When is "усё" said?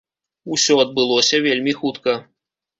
0.55-0.77